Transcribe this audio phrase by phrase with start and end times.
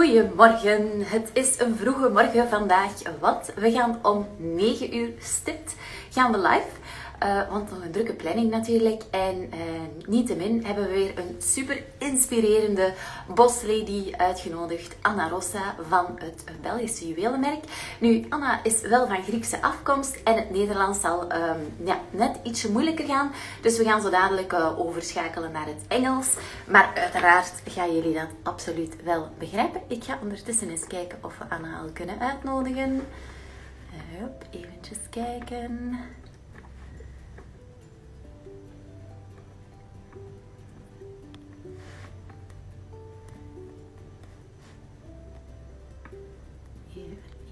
[0.00, 5.74] Goedemorgen, het is een vroege morgen vandaag, want we gaan om 9 uur stipt.
[6.10, 6.79] Gaan we live.
[7.24, 9.02] Uh, want nog een drukke planning natuurlijk.
[9.10, 9.50] En uh,
[10.06, 12.94] niettemin hebben we weer een super inspirerende
[13.34, 14.96] boslady uitgenodigd.
[15.02, 17.64] Anna Rossa van het Belgische juwelenmerk.
[17.98, 22.70] Nu, Anna is wel van Griekse afkomst en het Nederlands zal um, ja, net ietsje
[22.70, 23.32] moeilijker gaan.
[23.62, 26.36] Dus we gaan zo dadelijk uh, overschakelen naar het Engels.
[26.66, 29.80] Maar uiteraard gaan jullie dat absoluut wel begrijpen.
[29.88, 33.06] Ik ga ondertussen eens kijken of we Anna al kunnen uitnodigen.
[34.18, 35.98] Hup, eventjes kijken.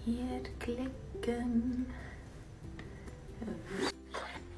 [0.09, 1.87] Hier klikken.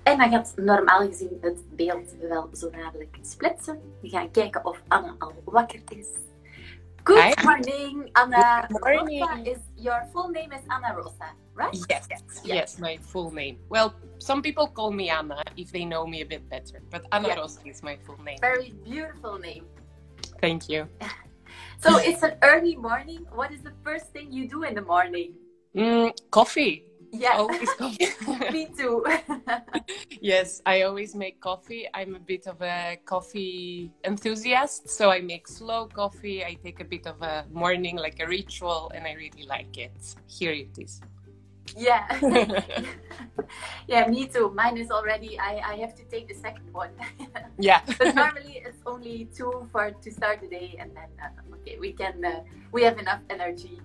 [0.03, 3.81] En dan gaat normaal gezien het beeld wel zo dadelijk splitsen.
[4.01, 6.09] We gaan kijken of Anna al wakker is.
[7.05, 7.45] Good Hi.
[7.45, 8.67] morning, Anna.
[8.69, 9.21] Good morning.
[9.21, 11.85] Rosa is your full name is Anna Rosa, right?
[11.89, 13.57] Yes, yes, yes, my full name.
[13.69, 17.29] Well, some people call me Anna if they know me a bit better, but Anna
[17.29, 17.39] yes.
[17.39, 18.39] Rosa is my full name.
[18.41, 19.65] Very beautiful name.
[20.41, 20.89] Thank you.
[21.83, 23.27] so it's an early morning.
[23.33, 25.40] What is the first thing you do in the morning?
[25.75, 26.87] Mm, coffee.
[27.13, 27.37] Yeah.
[27.39, 28.09] Always coffee.
[28.53, 29.05] Me too.
[30.21, 31.89] yes, I always make coffee.
[31.93, 36.45] I'm a bit of a coffee enthusiast, so I make slow coffee.
[36.45, 40.15] I take a bit of a morning, like a ritual, and I really like it.
[40.27, 41.01] Here it is.
[41.77, 42.07] Yeah.
[43.89, 44.51] yeah, me too.
[44.55, 46.91] Mine is already, I, I have to take the second one.
[47.59, 47.81] yeah.
[47.99, 51.93] but normally it's only two for to start the day, and then, uh, okay, we
[51.93, 52.41] can, uh,
[52.73, 53.81] we have enough energy.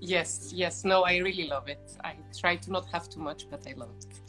[0.00, 0.84] yes, yes.
[0.84, 1.96] No, I really love it.
[2.04, 4.20] I try to not have too much, but I love it.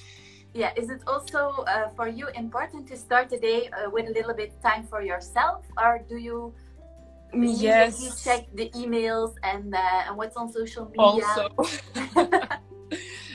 [0.53, 4.13] Yeah, is it also uh, for you important to start the day uh, with a
[4.13, 6.53] little bit time for yourself, or do you
[7.33, 8.23] yes.
[8.23, 11.27] check the emails and uh, and what's on social media?
[11.27, 12.57] Also.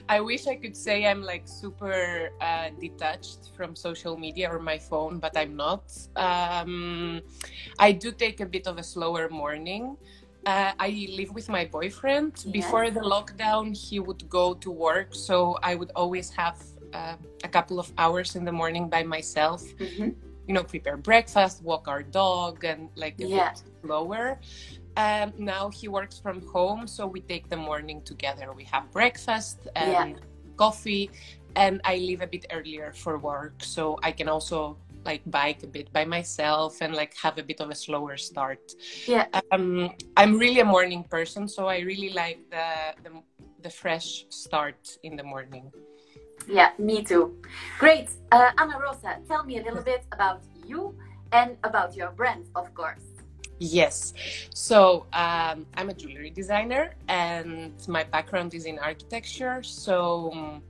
[0.08, 4.78] I wish I could say I'm like super uh, detached from social media or my
[4.78, 5.84] phone, but I'm not.
[6.16, 7.20] Um,
[7.78, 9.96] I do take a bit of a slower morning.
[10.44, 12.32] Uh, I live with my boyfriend.
[12.44, 12.52] Yes.
[12.52, 16.58] Before the lockdown, he would go to work, so I would always have
[16.92, 19.62] uh, a couple of hours in the morning by myself.
[19.62, 20.10] Mm-hmm.
[20.48, 23.50] You know, prepare breakfast, walk our dog, and like a yeah.
[23.50, 24.40] bit slower.
[24.96, 28.52] Um, now he works from home, so we take the morning together.
[28.52, 30.24] We have breakfast and yeah.
[30.56, 31.10] coffee,
[31.56, 35.66] and I leave a bit earlier for work, so I can also like bike a
[35.66, 38.74] bit by myself and like have a bit of a slower start.
[39.06, 39.26] Yeah.
[39.50, 43.10] Um, I'm really a morning person, so I really like the the,
[43.62, 45.72] the fresh start in the morning.
[46.48, 47.40] Yeah, me too.
[47.78, 50.94] Great, uh, Anna Rosa, tell me a little bit about you
[51.32, 53.11] and about your brand, of course.
[53.62, 54.12] Yes.
[54.52, 59.62] So um, I'm a jewelry designer and my background is in architecture.
[59.62, 60.62] So um,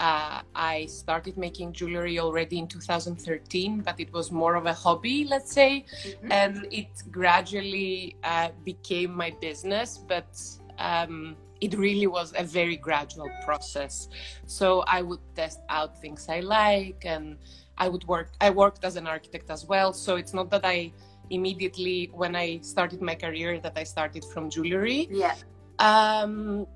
[0.00, 5.26] uh, I started making jewelry already in 2013, but it was more of a hobby,
[5.28, 5.84] let's say.
[6.04, 6.32] Mm-hmm.
[6.32, 10.40] And it gradually uh, became my business, but
[10.78, 14.08] um, it really was a very gradual process.
[14.46, 17.36] So I would test out things I like and
[17.76, 19.92] I would work, I worked as an architect as well.
[19.92, 20.92] So it's not that I
[21.32, 25.08] immediately when I started my career that I started from jewelry.
[25.10, 25.34] Yeah.
[25.78, 26.66] Um,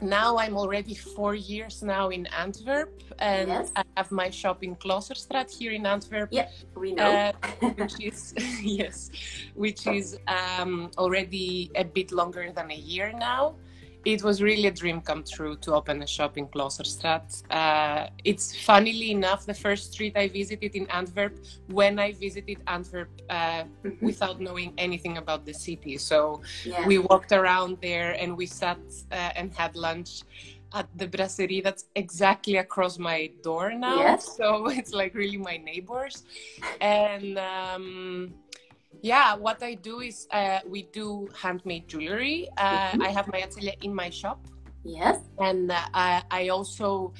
[0.00, 3.70] now I'm already four years now in Antwerp, and yes.
[3.76, 6.28] I have my shop in Kloosterstraat here in Antwerp.
[6.32, 7.04] Yeah, we know.
[7.04, 7.32] Uh,
[7.78, 9.10] which is yes,
[9.54, 13.54] which is um, already a bit longer than a year now
[14.04, 17.42] it was really a dream come true to open a shop in Kloosterstraat.
[17.50, 23.10] Uh, it's funnily enough the first street I visited in Antwerp when I visited Antwerp
[23.30, 24.04] uh, mm-hmm.
[24.04, 25.98] without knowing anything about the city.
[25.98, 26.86] So yeah.
[26.86, 28.78] we walked around there and we sat
[29.10, 30.22] uh, and had lunch
[30.74, 33.98] at the brasserie that's exactly across my door now.
[33.98, 34.28] Yes.
[34.42, 36.24] So it's like really my neighbors.
[36.80, 38.34] And um,
[39.00, 42.48] yeah, what I do is uh, we do handmade jewelry.
[42.56, 43.02] Uh, mm-hmm.
[43.02, 44.46] I have my atelier in my shop.
[44.84, 45.20] Yes.
[45.38, 47.12] And uh, I, I, also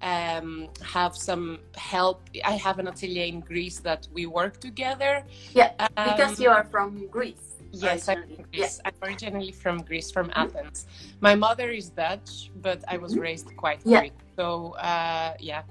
[0.00, 2.28] um, have some help.
[2.44, 5.24] I have an atelier in Greece that we work together.
[5.52, 7.56] Yeah, um, because you are from Greece.
[7.72, 8.80] Yes, I'm, Greece.
[8.84, 8.90] Yeah.
[8.90, 10.56] I'm originally from Greece, from mm-hmm.
[10.56, 10.86] Athens.
[11.20, 13.22] My mother is Dutch, but I was mm-hmm.
[13.22, 14.00] raised quite yeah.
[14.00, 14.12] Greek.
[14.36, 15.62] So, uh, yeah,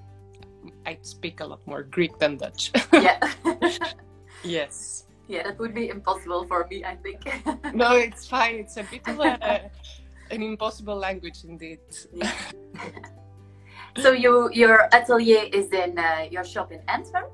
[0.86, 2.72] I speak a lot more Greek than Dutch.
[2.94, 3.20] yeah.
[4.44, 7.20] yes yeah, that would be impossible for me, I think.
[7.74, 8.56] no, it's fine.
[8.56, 9.72] It's a bit of a,
[10.32, 11.80] an impossible language indeed.
[12.14, 12.32] Yeah.
[14.04, 17.32] so you your atelier is in uh, your shop in Antwerp?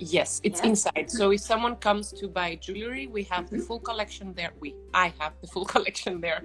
[0.00, 0.70] Yes, it's Yeah.
[0.70, 1.06] inside.
[1.08, 3.66] So if someone comes to buy jewelry, we have the Mhm.
[3.66, 4.52] full collection there.
[4.60, 6.40] We, I have the full collection there,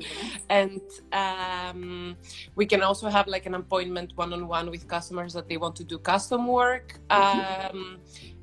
[0.50, 0.82] and
[1.12, 2.16] um,
[2.56, 5.98] we can also have like an appointment one-on-one with customers that they want to do
[6.14, 6.88] custom work.
[7.10, 7.20] Mhm.
[7.20, 7.80] Um,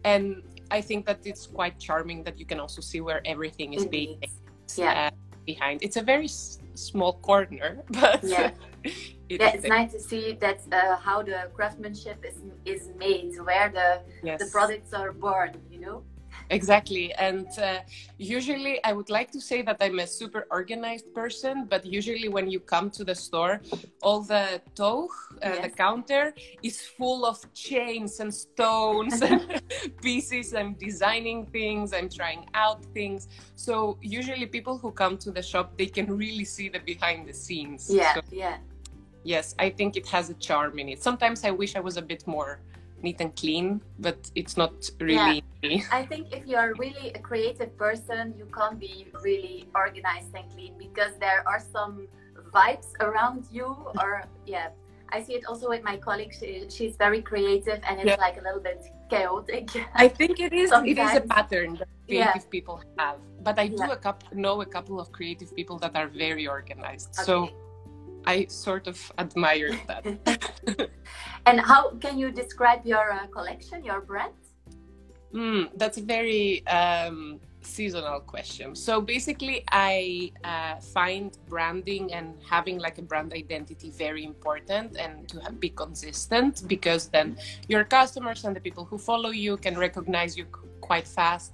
[0.04, 3.86] and I think that it's quite charming that you can also see where everything is
[3.86, 4.18] being
[4.76, 5.08] Yeah.
[5.08, 5.10] uh,
[5.46, 5.82] behind.
[5.82, 8.50] It's a very s- small corner, but Yeah.
[9.28, 13.68] it Yeah, it's nice to see that uh, how the craftsmanship is is made, where
[13.70, 14.38] the Yes.
[14.42, 15.50] the products are born.
[15.70, 16.02] You know.
[16.50, 17.12] Exactly.
[17.14, 17.80] And uh,
[18.18, 22.48] usually, I would like to say that I'm a super organized person, but usually, when
[22.48, 23.60] you come to the store,
[24.02, 25.08] all the toog,
[25.42, 29.60] uh, the counter, is full of chains and stones and
[30.02, 30.54] pieces.
[30.54, 33.28] I'm designing things, I'm trying out things.
[33.56, 37.34] So, usually, people who come to the shop, they can really see the behind the
[37.34, 37.90] scenes.
[37.92, 38.58] Yeah, So, yeah,
[39.24, 41.02] yes, I think it has a charm in it.
[41.02, 42.60] Sometimes I wish I was a bit more
[43.06, 43.66] neat and clean,
[44.06, 45.84] but it's not really me.
[46.00, 48.94] I think if you are really a creative person, you can't be
[49.28, 51.94] really organized and clean because there are some
[52.56, 53.68] vibes around you.
[54.02, 54.10] Or
[54.54, 54.68] yeah,
[55.14, 56.34] I see it also with my colleague.
[56.38, 58.26] She, she's very creative and it's Yeah.
[58.26, 58.80] like a little bit
[59.12, 59.66] chaotic.
[60.04, 60.68] I think it is.
[60.92, 62.32] It is a pattern that Yeah.
[62.32, 63.18] creative people have.
[63.46, 63.98] But I do Yeah.
[63.98, 67.10] a couple, know a couple of creative people that are very organized.
[67.14, 67.26] Okay.
[67.28, 67.34] So
[68.26, 70.90] I sort of admire that.
[71.46, 74.34] and how can you describe your uh, collection, your brand?
[75.32, 78.74] Hmm, that's a very um, seasonal question.
[78.74, 85.28] So basically, I uh, find branding and having like a brand identity very important and
[85.28, 87.36] to have, be consistent because then
[87.68, 90.46] your customers and the people who follow you can recognize you
[90.80, 91.52] quite fast.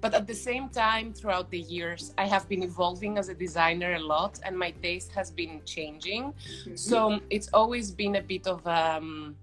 [0.00, 3.94] But at the same time, throughout the years, I have been evolving as a designer
[3.94, 6.34] a lot and my taste has been changing.
[6.74, 9.36] So it's always been a bit of um,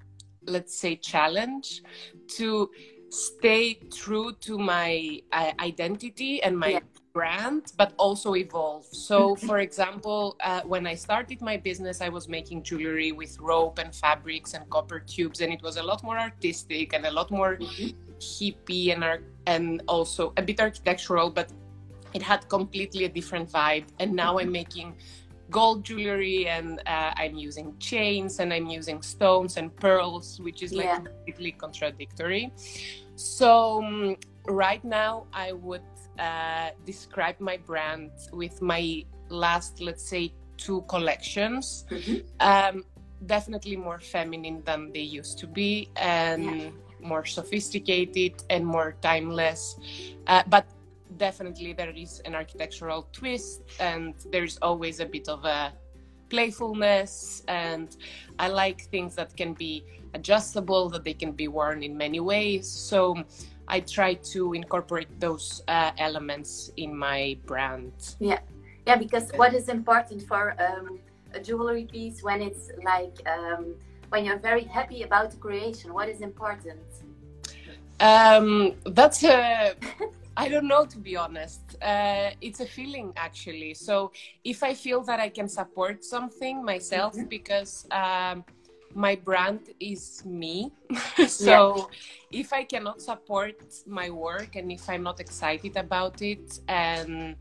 [0.46, 1.84] let's say challenge
[2.38, 2.70] to
[3.10, 6.80] stay true to my uh, identity and my Yeah.
[7.14, 12.30] brand but also evolve so for example uh, when i started my business i was
[12.30, 16.20] making jewelry with rope and fabrics and copper tubes and it was a lot more
[16.20, 17.96] artistic and a lot more Mhm.
[18.20, 21.52] hippie and ar- and also a bit architectural but
[22.14, 24.96] it had completely a different vibe and now i'm making
[25.50, 30.74] gold jewelry and uh, i'm using chains and i'm using stones and pearls which is
[30.74, 31.00] like Yeah.
[31.00, 32.52] completely contradictory
[33.16, 34.16] so um,
[34.48, 35.82] right now i would
[36.20, 42.24] uh, describe my brand with my last let's say two collections Mhm.
[42.40, 42.84] um,
[43.26, 46.72] definitely more feminine than they used to be and Yeah.
[47.02, 49.76] more sophisticated and more timeless
[50.28, 50.66] uh, but
[51.18, 55.74] definitely there is an architectural twist and there's always a bit of a
[56.30, 57.98] playfulness and
[58.38, 59.84] i like things that can be
[60.14, 63.16] adjustable that they can be worn in many ways so
[63.68, 68.40] i try to incorporate those uh, elements in my brand Yeah,
[68.86, 71.00] Yeah, because what is important for um,
[71.34, 73.76] a jewelry piece when it's like um,
[74.10, 75.94] when you're very happy about the creation?
[75.94, 76.82] What is important?
[78.00, 79.76] Um, that's a.
[80.44, 81.62] I don't know to be honest.
[81.82, 83.74] Uh, it's a feeling actually.
[83.74, 84.12] So
[84.44, 87.30] if I feel that I can support something myself Mhm.
[87.38, 88.38] because um,
[89.06, 90.72] my brand is me.
[91.28, 91.90] so
[92.32, 93.58] if I cannot support
[94.00, 97.36] my work and if I'm not excited about it and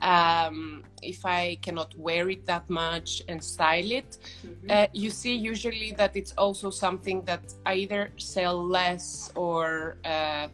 [0.00, 4.10] um, if I cannot wear it that much and style it,
[4.44, 4.70] Mhm.
[4.74, 10.48] uh, you see usually that it's also something that I either sell less or uh,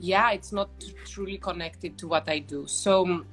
[0.00, 0.70] yeah it's not
[1.04, 2.66] truly connected to what i do.
[2.66, 3.26] So um,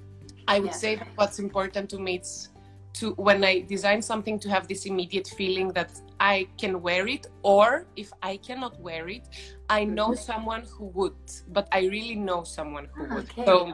[0.47, 2.49] i would say that what's important to me is
[2.93, 7.27] to when i design something to have this immediate feeling that i can wear it
[7.43, 9.27] or if i cannot wear it
[9.69, 11.15] i know someone who would
[11.49, 13.29] but i really know someone who would.
[13.31, 13.45] Okay.
[13.45, 13.73] so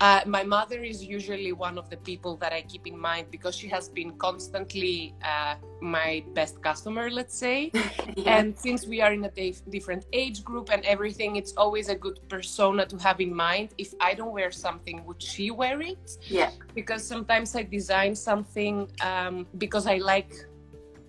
[0.00, 3.56] uh, my mother is usually one of the people that I keep in mind because
[3.56, 7.72] she has been constantly uh, my best customer, let's say.
[8.16, 8.38] Yeah.
[8.38, 11.94] And since we are in a dif- different age group and everything, it's always a
[11.94, 13.74] good persona to have in mind.
[13.78, 16.10] If I don't wear something, would she wear it?
[16.28, 20.32] yeah, Because sometimes I design something um, because I like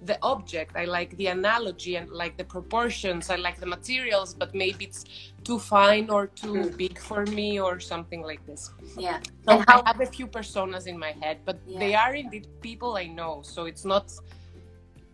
[0.03, 4.53] the object, I like the analogy and like the proportions, I like the materials, but
[4.53, 5.05] maybe it's
[5.43, 6.77] too fine or too Mm.
[6.77, 8.71] big for me or something like this.
[8.97, 9.19] yeah.
[9.45, 11.79] So And how- I have a few personas in my head, but Yeah.
[11.79, 13.41] they are indeed people I know.
[13.43, 14.05] So it's not,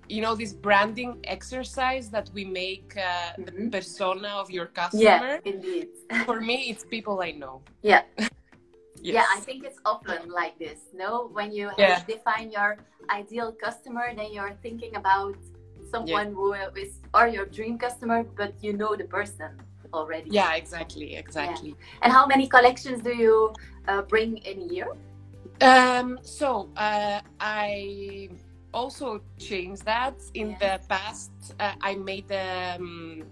[0.07, 3.71] you know, this branding exercise that we make uh, the Mhm.
[3.71, 5.33] persona of your customer.
[5.43, 5.89] Yeah, indeed.
[6.27, 7.61] For me, it's people I know.
[7.81, 8.03] Yeah.
[9.01, 9.13] Yes.
[9.13, 10.79] Yeah, I think it's often like this.
[10.93, 12.01] No, when you Yeah.
[12.07, 12.71] define your
[13.21, 15.35] ideal customer, then you're thinking about
[15.93, 16.53] someone who
[16.83, 19.51] is or your dream customer, but you know the person.
[19.93, 20.29] Already.
[20.31, 21.69] Yeah, exactly, exactly.
[21.69, 22.03] Yeah.
[22.03, 23.53] And how many collections do you
[23.87, 24.87] uh, bring in a year?
[25.61, 28.29] Um, so uh, I
[28.73, 30.15] also changed that.
[30.33, 30.59] In yes.
[30.59, 33.23] the past, uh, I made um,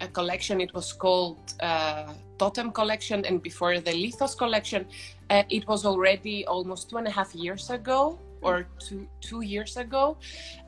[0.00, 0.60] a collection.
[0.60, 4.86] It was called uh, Totem Collection, and before the Lithos Collection,
[5.30, 9.76] uh, it was already almost two and a half years ago or two two years
[9.76, 10.16] ago.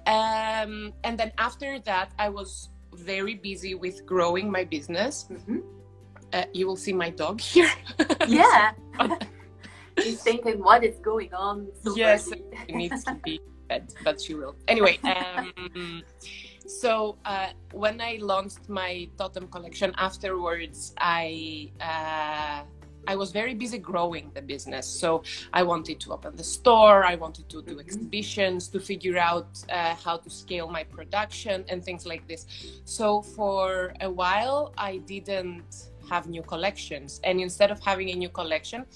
[0.07, 5.27] Um, and then after that, I was very busy with growing my business.
[5.31, 5.59] Mm-hmm.
[6.33, 7.71] Uh, you will see my dog here.
[8.29, 8.73] yeah.
[9.97, 11.69] He's thinking, what is going on?
[11.83, 12.31] So yes,
[12.67, 14.57] he needs to be fed, but she will.
[14.67, 16.03] Anyway, um,
[16.67, 22.65] so uh, when I launched my Totem collection afterwards, I uh,
[23.06, 24.87] I was very busy growing the business.
[24.87, 27.80] So I wanted to open the store, I wanted to do mm-hmm.
[27.80, 32.47] exhibitions, to figure out uh, how to scale my production and things like this.
[32.85, 37.21] So for a while, I didn't have new collections.
[37.25, 38.87] And instead of having a new collection,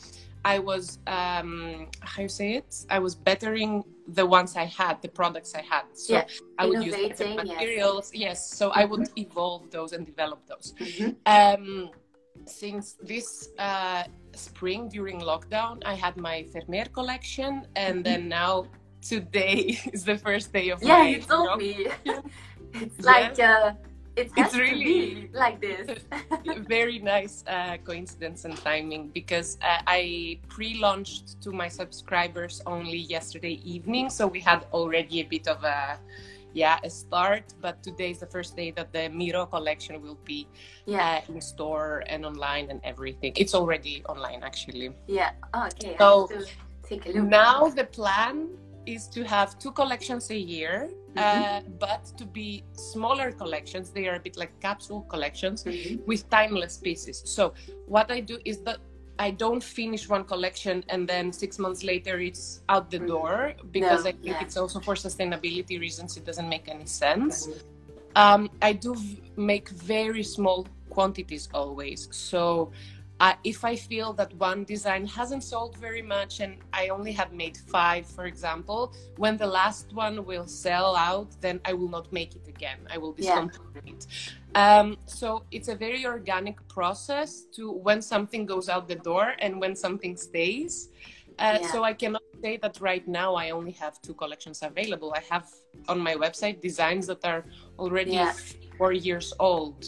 [0.45, 2.87] I was um, how you say it?
[2.89, 5.85] I was bettering the ones I had, the products I had.
[5.95, 6.27] So yeah.
[6.57, 8.13] I would use materials.
[8.15, 8.21] Yes.
[8.27, 8.51] yes.
[8.59, 8.79] So mm-hmm.
[8.79, 9.27] I would mm-hmm.
[9.27, 10.75] evolve those and develop those.
[10.79, 11.11] Mm-hmm.
[11.27, 11.91] Um,
[12.47, 18.29] since this uh, spring during lockdown, I had my Fermer collection, and then mm-hmm.
[18.29, 18.67] now
[19.03, 21.89] today is the first day of yeah, my you told me.
[22.75, 23.73] it's like uh,
[24.17, 25.99] it it's really like this.
[26.69, 33.61] very nice uh, coincidence and timing because uh, I pre-launched to my subscribers only yesterday
[33.65, 35.99] evening, so we had already a bit of a
[36.57, 40.49] yeah a start but today is the first day that the miro collection will be
[40.87, 41.21] yeah.
[41.29, 43.33] uh, in store and online and everything.
[43.37, 44.91] It's already online actually.
[45.07, 45.33] Yeah.
[45.55, 45.97] Okay.
[45.99, 46.29] So
[46.89, 47.29] take a look.
[47.29, 48.49] now the plan
[48.87, 51.45] is to have two collections a year mm-hmm.
[51.45, 53.91] uh, but to be smaller collections.
[53.91, 56.05] They are a bit like capsule collections mm-hmm.
[56.07, 57.23] with timeless pieces.
[57.25, 57.53] So
[57.87, 58.79] what i do is that
[59.19, 63.07] I don't finish one collection and then six months later it's out the mm-hmm.
[63.07, 64.43] door because no, I think yeah.
[64.43, 66.17] it's also for sustainability reasons.
[66.17, 67.47] It doesn't make any sense.
[67.47, 67.59] Mm-hmm.
[68.17, 72.09] Um, I do v- make very small quantities always.
[72.11, 72.73] So
[73.19, 77.33] uh, if I feel that one design hasn't sold very much and I only have
[77.33, 82.13] made five, for example, when the last one will sell out, then I will not
[82.13, 82.79] make it again.
[82.91, 83.93] I will discontinue yeah.
[83.93, 84.07] it.
[84.55, 89.61] Um, so it's a very organic process to when something goes out the door and
[89.61, 90.91] when something stays.
[91.39, 91.73] Uh, yeah.
[91.73, 95.15] So I cannot say that right now I only have two collections available.
[95.17, 95.49] I have
[95.89, 97.45] on my website designs that are
[97.79, 98.35] already yeah.
[98.77, 99.87] four years old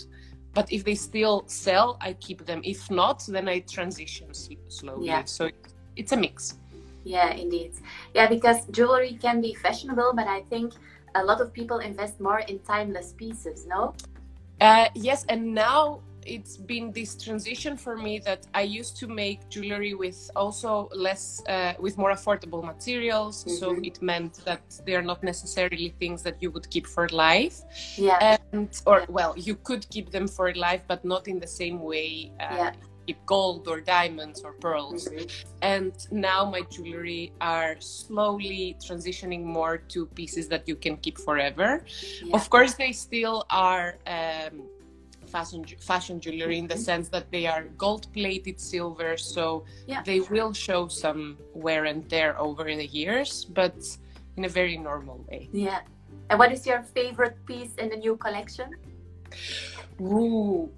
[0.54, 2.60] but if they still sell i keep them.
[2.64, 4.28] If not then i transition
[4.68, 5.06] slowly.
[5.06, 5.24] Yeah.
[5.24, 5.50] so
[5.96, 6.58] it's a mix.
[7.04, 7.72] Yeah indeed.
[8.14, 10.72] Yeah because jewelry can be fashionable but i think
[11.14, 13.94] a lot of people invest more in timeless pieces no?
[14.60, 19.48] Uh, yes and now it's been this transition for me that I used to make
[19.48, 23.44] jewelry with also less, uh, with more affordable materials.
[23.44, 23.56] Mm-hmm.
[23.56, 27.56] So it meant that they are not necessarily things that you would keep for life.
[27.96, 28.36] Yeah.
[28.52, 32.32] And, or, well, you could keep them for life, but not in the same way.
[32.38, 32.72] Uh, yeah.
[33.06, 35.08] Keep gold or diamonds or pearls.
[35.08, 35.26] Mm-hmm.
[35.62, 41.84] And now my jewelry are slowly transitioning more to pieces that you can keep forever.
[42.22, 42.36] Yeah.
[42.36, 43.96] Of course, they still are.
[44.06, 44.68] Um,
[45.28, 46.90] fashion fashion jewelry in the mm-hmm.
[46.90, 50.02] sense that they are gold plated silver so yeah.
[50.02, 53.76] they will show some wear and tear over the years but
[54.36, 55.80] in a very normal way yeah
[56.30, 58.68] and what is your favorite piece in the new collection
[60.00, 60.70] Ooh.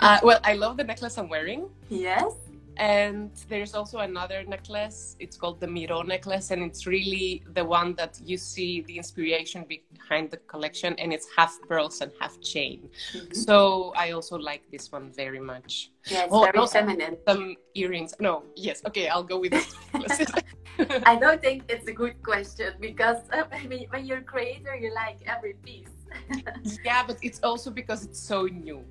[0.00, 2.32] Uh, well i love the necklace i'm wearing yes
[2.80, 5.14] and there's also another necklace.
[5.20, 9.66] It's called the miro necklace and it's really the one that you see the inspiration
[9.68, 12.88] behind the collection and it's half pearls and half chain.
[13.12, 13.34] Mm-hmm.
[13.34, 15.90] so i also like this one very much.
[16.06, 17.18] Yeah it's oh, very feminine.
[17.28, 18.14] some earrings.
[18.18, 19.68] No yes okay i'll go with it
[21.12, 24.74] i don't think it's a good question because uh, I mean, when you're a creator
[24.74, 25.94] you like every piece.
[26.84, 28.82] Yeah but it's also because it's so new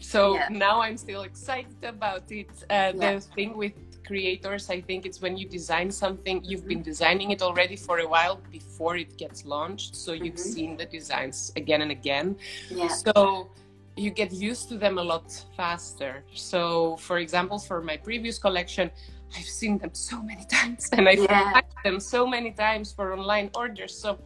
[0.00, 0.48] so yeah.
[0.50, 3.14] now i'm still excited about it uh, yeah.
[3.14, 3.72] the thing with
[4.06, 8.08] creators i think it's when you design something you've been designing it already for a
[8.08, 10.56] while before it gets launched so you've mm-hmm.
[10.56, 12.36] seen the designs again and again
[12.70, 12.88] yeah.
[12.88, 13.50] so
[13.96, 18.90] you get used to them a lot faster so for example for my previous collection
[19.36, 21.60] I've seen them so many times and I've yeah.
[21.84, 23.94] them so many times for online orders.
[23.94, 24.18] So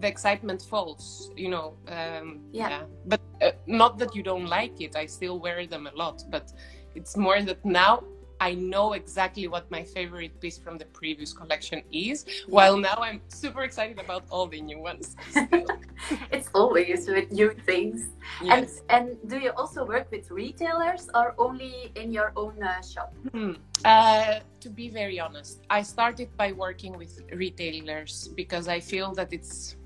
[0.00, 2.68] the excitement falls you know um, yeah.
[2.68, 2.82] yeah.
[3.06, 6.52] but uh, not that you don't like it i still wear them a lot but
[6.94, 8.02] it's more that now
[8.40, 12.24] I know exactly what my favorite piece from the previous collection is.
[12.46, 15.16] While now I'm super excited about all the new ones.
[16.30, 18.10] it's always with new things.
[18.42, 18.82] Yes.
[18.88, 23.12] And and do you also work with retailers or only in your own uh, shop?
[23.32, 23.54] Hmm.
[23.84, 29.32] Uh, to be very honest, I started by working with retailers because I feel that
[29.32, 29.77] it's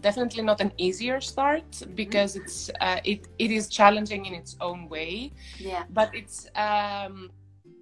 [0.00, 1.94] definitely not an easier start mm-hmm.
[1.94, 2.44] because mm-hmm.
[2.44, 5.32] it's uh, it it is challenging in its own way.
[5.58, 5.84] Yeah.
[5.90, 7.30] But it's um,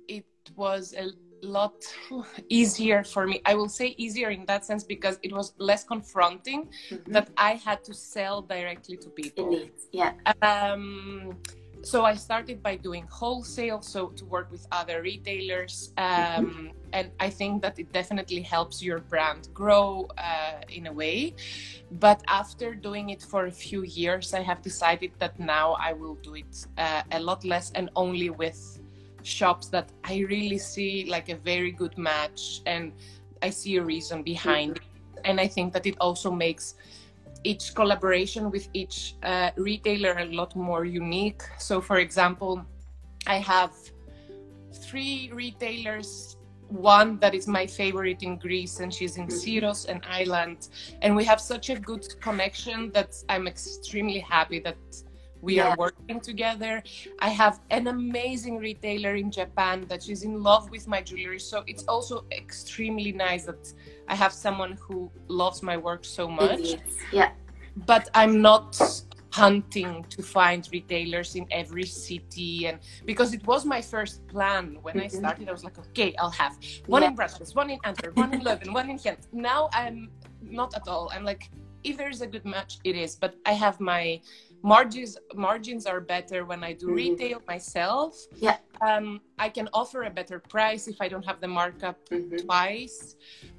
[0.08, 1.10] it was a
[1.42, 1.84] lot
[2.48, 3.40] easier for me.
[3.44, 7.12] I will say easier in that sense because it was less confronting mm-hmm.
[7.12, 9.52] that I had to sell directly to people.
[9.52, 9.72] Indeed.
[9.92, 10.12] Yeah.
[10.42, 11.36] Um,
[11.82, 17.30] so I started by doing wholesale, so to work with other retailers, um, and I
[17.30, 21.34] think that it definitely helps your brand grow uh, in a way.
[21.92, 26.16] But after doing it for a few years, I have decided that now I will
[26.16, 28.80] do it uh, a lot less and only with
[29.22, 32.92] shops that I really see like a very good match and
[33.42, 35.18] I see a reason behind mm-hmm.
[35.18, 35.20] it.
[35.24, 36.74] And I think that it also makes
[37.48, 41.42] each collaboration with each uh, retailer a lot more unique.
[41.58, 42.62] So, for example,
[43.26, 43.72] I have
[44.84, 46.36] three retailers.
[46.68, 49.66] One that is my favorite in Greece, and she's in mm-hmm.
[49.66, 50.68] Syros and Island.
[51.00, 54.76] And we have such a good connection that I'm extremely happy that
[55.40, 55.68] we yeah.
[55.68, 56.82] are working together.
[57.20, 61.38] I have an amazing retailer in Japan that she's in love with my jewelry.
[61.38, 63.72] So it's also extremely nice that
[64.08, 66.76] I have someone who loves my work so much.
[67.12, 67.30] Yeah.
[67.86, 68.80] But I'm not
[69.30, 74.94] hunting to find retailers in every city and because it was my first plan when
[74.94, 75.04] mm-hmm.
[75.04, 77.08] I started I was like okay I'll have one yeah.
[77.08, 80.88] in Brussels one in Antwerp one in Leuven one in Ghent now I'm not at
[80.88, 81.50] all I'm like
[81.84, 84.20] if there's a good match it is but I have my
[84.62, 86.96] margins margins are better when i do mm-hmm.
[86.96, 91.48] retail myself yeah um, i can offer a better price if i don't have the
[91.48, 92.36] markup mm-hmm.
[92.36, 93.16] twice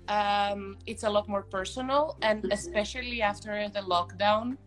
[0.08, 2.52] um, it's a lot more personal and mm-hmm.
[2.52, 4.58] especially after the lockdown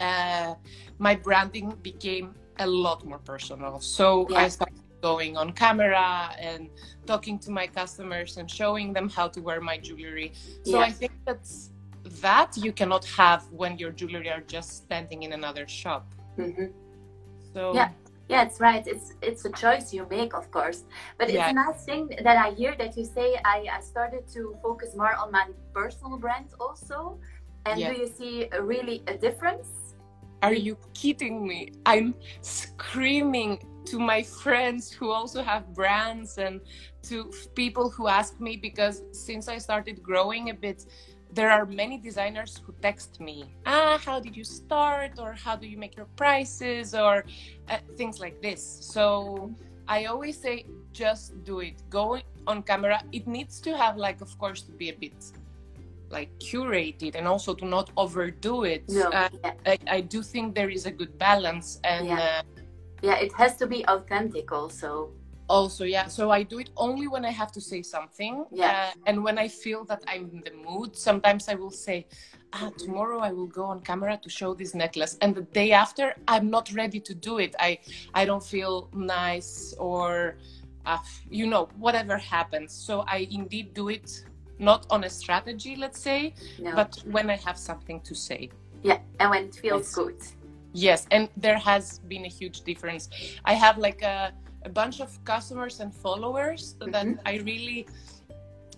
[0.00, 0.54] uh,
[0.98, 4.38] my branding became a lot more personal so yeah.
[4.38, 6.70] i started going on camera and
[7.06, 10.86] talking to my customers and showing them how to wear my jewelry so yeah.
[10.86, 11.73] i think that's
[12.20, 16.06] that you cannot have when your jewelry are just standing in another shop.
[16.38, 16.66] Mm-hmm.
[17.52, 17.90] So yeah.
[18.28, 18.86] Yeah, it's right.
[18.86, 20.84] It's it's a choice you make, of course.
[21.18, 21.50] But it's yeah.
[21.50, 25.14] a nice thing that I hear that you say I, I started to focus more
[25.14, 27.18] on my personal brand also.
[27.66, 27.92] And yeah.
[27.92, 29.68] do you see a, really a difference?
[30.42, 31.72] Are you kidding me?
[31.84, 36.60] I'm screaming to my friends who also have brands and
[37.02, 40.86] to people who ask me because since I started growing a bit,
[41.34, 45.18] there are many designers who text me, ah, how did you start?
[45.18, 46.94] Or how do you make your prices?
[46.94, 47.24] Or
[47.68, 48.62] uh, things like this.
[48.80, 49.52] So
[49.88, 51.82] I always say, just do it.
[51.90, 53.02] Go on camera.
[53.12, 55.32] It needs to have, like, of course, to be a bit
[56.10, 58.84] like curated and also to not overdo it.
[58.88, 59.52] No, uh, yeah.
[59.66, 61.80] I, I, do think there is a good balance.
[61.82, 62.40] And yeah.
[62.40, 62.42] Uh,
[63.02, 65.10] yeah, it has to be authentic also
[65.48, 68.90] also yeah so i do it only when i have to say something yeah.
[68.90, 72.06] uh, and when i feel that i'm in the mood sometimes i will say
[72.54, 76.14] ah tomorrow i will go on camera to show this necklace and the day after
[76.28, 77.54] i'm not ready to do it.
[77.58, 77.78] I
[78.14, 80.36] i don't feel nice or
[80.86, 80.98] uh,
[81.30, 82.72] you know whatever happens.
[82.72, 84.24] So i indeed do it
[84.58, 86.74] not on a strategy let's say no.
[86.76, 88.50] but when i have something to say.
[88.82, 89.94] Yeah and when it feels yes.
[89.94, 90.16] good.
[90.72, 93.10] Yes and there has been a huge difference.
[93.44, 94.32] I have like a
[94.64, 96.92] a bunch of customers and followers mm-hmm.
[96.92, 97.86] that I really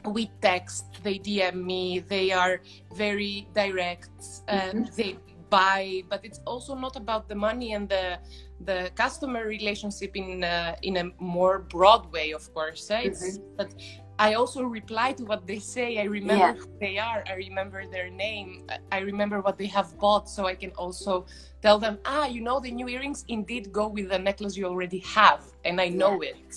[0.04, 2.60] we text, they DM me, they are
[2.94, 4.10] very direct,
[4.48, 4.94] and mm-hmm.
[4.96, 5.18] they
[5.50, 6.02] buy.
[6.08, 8.18] But it's also not about the money and the
[8.60, 12.90] the customer relationship in uh, in a more broad way, of course.
[12.90, 13.00] Eh?
[13.04, 13.56] It's mm-hmm.
[13.56, 13.74] but
[14.18, 15.98] I also reply to what they say.
[15.98, 16.54] I remember yeah.
[16.54, 17.22] who they are.
[17.28, 18.66] I remember their name.
[18.90, 21.26] I remember what they have bought, so I can also
[21.60, 25.00] tell them, ah, you know, the new earrings indeed go with the necklace you already
[25.00, 26.30] have, and I know yeah.
[26.30, 26.54] it.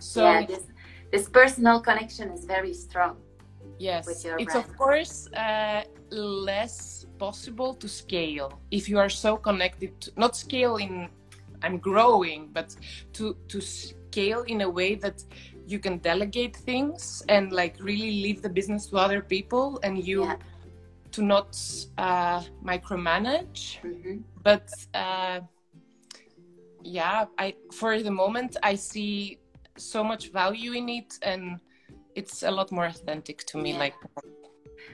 [0.00, 0.64] So yeah, this,
[1.12, 3.16] this personal connection is very strong.
[3.78, 4.50] Yes, it's brand.
[4.56, 10.00] of course uh, less possible to scale if you are so connected.
[10.00, 11.08] To, not scale in
[11.62, 12.74] I'm growing, but
[13.14, 15.22] to to scale in a way that
[15.68, 20.24] you can delegate things and like really leave the business to other people and you
[20.24, 20.36] yeah.
[21.12, 21.50] to not
[21.98, 24.16] uh, micromanage mm-hmm.
[24.42, 25.40] but uh,
[26.82, 29.38] yeah i for the moment i see
[29.76, 31.60] so much value in it and
[32.14, 33.78] it's a lot more authentic to me yeah.
[33.78, 33.94] like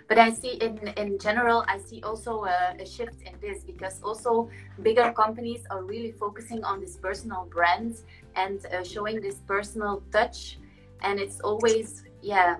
[0.08, 4.02] but I see in in general, I see also a, a, shift in this because
[4.02, 4.50] also
[4.82, 7.96] bigger companies are really focusing on this personal brand
[8.36, 10.58] and uh, showing this personal touch,
[11.04, 12.56] and it's always yeah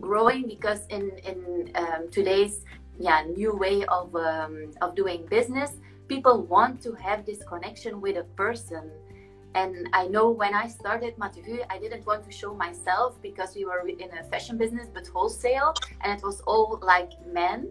[0.00, 2.64] growing because in in um, today's
[2.98, 5.72] yeah new way of um, of doing business,
[6.08, 8.90] people want to have this connection with a person
[9.56, 13.64] and I know when I started Matuvu, I didn't want to show myself because we
[13.64, 17.68] were in a fashion business, but wholesale, and it was all like men.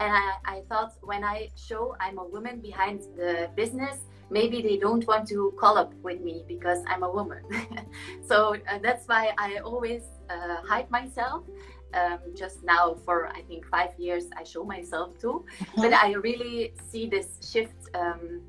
[0.00, 3.98] And I, I thought when I show I'm a woman behind the business,
[4.30, 7.42] maybe they don't want to call up with me because I'm a woman.
[8.28, 11.44] so uh, that's why I always uh, hide myself.
[11.92, 15.44] Um, just now, for I think five years, I show myself too.
[15.44, 15.82] Mm-hmm.
[15.82, 17.74] But I really see this shift.
[17.94, 18.42] Um,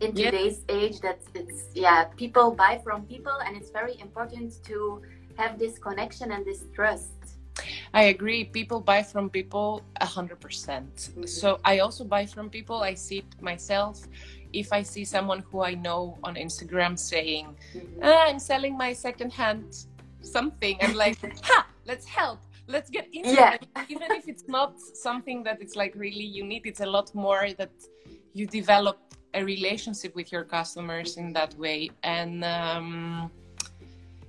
[0.00, 0.74] in today's yeah.
[0.74, 5.00] age that it's yeah people buy from people and it's very important to
[5.38, 7.36] have this connection and this trust
[7.94, 8.44] I agree.
[8.44, 10.94] People buy from people a hundred percent.
[10.94, 11.24] Mm-hmm.
[11.24, 12.82] So I also buy from people.
[12.82, 14.06] I see it myself.
[14.52, 18.00] If I see someone who I know on Instagram saying, mm-hmm.
[18.02, 19.86] ah, "I'm selling my secondhand
[20.22, 21.66] something," I'm like, "Ha!
[21.84, 22.40] Let's help.
[22.66, 23.54] Let's get into yeah.
[23.54, 27.14] it." Even if it's not something that it's like really you need, it's a lot
[27.14, 27.72] more that
[28.34, 28.98] you develop
[29.36, 33.30] a relationship with your customers in that way and um,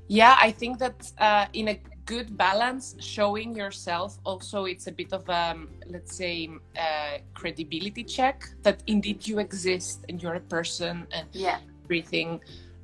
[0.08, 4.18] yeah i think that uh, in a good balance showing yourself.
[4.24, 9.40] Also it's a bit of a um, let's say a credibility check that indeed you
[9.40, 11.60] exist and you're a person and yeah.
[11.84, 12.42] everything.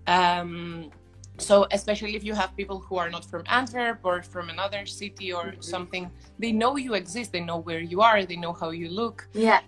[0.07, 0.91] Um,
[1.39, 5.33] so especially if you have people who are not from antwerp or from another city
[5.33, 5.61] or mm-hmm.
[5.61, 7.31] something they know you exist.
[7.31, 8.25] They know where you are.
[8.25, 9.27] They know how you look.
[9.33, 9.61] Yeah.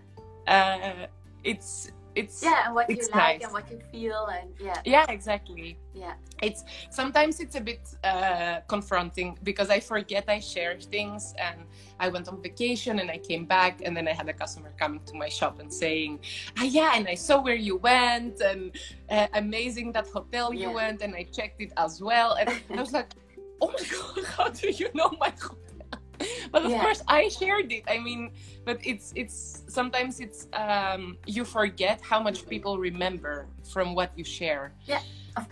[0.48, 1.08] Uh,
[1.44, 3.44] it's it's yeah and what you like nice.
[3.44, 8.60] and what you feel and yeah yeah exactly yeah it's sometimes it's a bit uh,
[8.68, 11.62] confronting because i forget i share things and
[12.00, 15.02] i went on vacation and i came back and then i had a customer coming
[15.06, 16.20] to my shop and saying
[16.58, 18.76] ah, yeah and i saw where you went and
[19.10, 20.74] uh, amazing that hotel you yeah.
[20.74, 23.12] went and i checked it as well and i was like
[23.62, 25.65] oh my god how do you know my hotel
[26.52, 26.82] but of yeah.
[26.82, 27.84] course i shared it.
[27.88, 28.32] I mean
[28.66, 34.24] but it's it's sometimes it's um you forget how much people remember from what you
[34.24, 34.74] share.
[34.86, 35.02] Yeah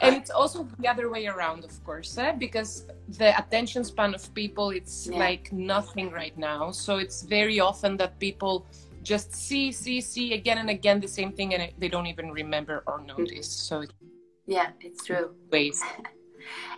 [0.01, 2.31] and it's also the other way around of course eh?
[2.33, 2.85] because
[3.17, 5.17] the attention span of people it's yeah.
[5.17, 6.71] like nothing right now.
[6.71, 8.65] So it's very often that people
[9.01, 12.83] just see see see again and again the same thing and they don't even remember
[12.87, 13.49] or notice.
[13.49, 13.83] So
[14.45, 15.35] yeah it's true.
[15.51, 15.81] ways.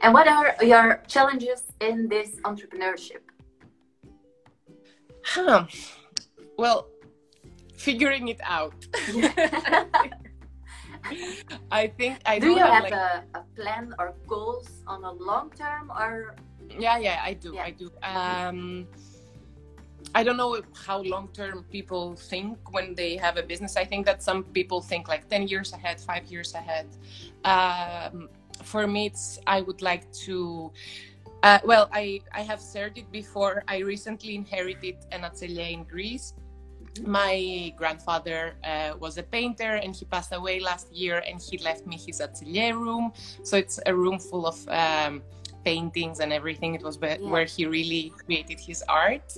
[0.02, 3.25] And what are your challenges in this entrepreneurship
[5.26, 5.66] Huh.
[6.58, 6.88] Well,
[7.76, 8.76] figuring it out.
[11.72, 12.52] I think I do.
[12.52, 12.94] You have, have like...
[12.94, 16.36] a, a, plan or goals on a long term, or
[16.80, 17.56] yeah, yeah, I do.
[17.56, 17.64] Yeah.
[17.64, 17.92] I do.
[18.02, 18.88] Um,
[20.14, 23.76] I don't know how long term people think when they have a business.
[23.76, 26.88] I think that some people think like ten years ahead, five years ahead.
[27.44, 28.30] Um,
[28.64, 30.72] for me, it's I would like to
[31.46, 33.64] uh, well, I, I have shared it before.
[33.68, 36.34] I recently inherited an atelier in Greece.
[37.06, 41.86] My grandfather uh, was a painter and he passed away last year and he left
[41.86, 43.14] me his atelier room.
[43.44, 45.22] So it's a room full of um,
[45.64, 46.74] paintings and everything.
[46.74, 47.18] It was yeah.
[47.18, 49.38] where he really created his art